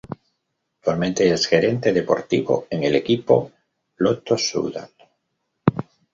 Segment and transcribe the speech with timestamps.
[0.79, 3.51] Actualmente es gerente deportivo en el equipo
[3.97, 4.89] Lotto Soudal.